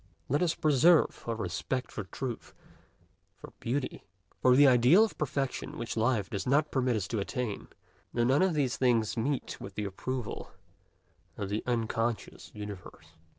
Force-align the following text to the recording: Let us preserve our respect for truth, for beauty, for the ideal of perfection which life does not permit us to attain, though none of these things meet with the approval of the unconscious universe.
Let 0.29 0.41
us 0.41 0.55
preserve 0.55 1.23
our 1.27 1.35
respect 1.35 1.91
for 1.91 2.05
truth, 2.05 2.55
for 3.35 3.53
beauty, 3.59 4.03
for 4.41 4.55
the 4.55 4.65
ideal 4.67 5.03
of 5.03 5.15
perfection 5.15 5.77
which 5.77 5.95
life 5.95 6.27
does 6.27 6.47
not 6.47 6.71
permit 6.71 6.95
us 6.95 7.07
to 7.09 7.19
attain, 7.19 7.67
though 8.11 8.23
none 8.23 8.41
of 8.41 8.55
these 8.55 8.77
things 8.77 9.15
meet 9.15 9.61
with 9.61 9.75
the 9.75 9.85
approval 9.85 10.51
of 11.37 11.49
the 11.49 11.61
unconscious 11.67 12.49
universe. 12.55 13.13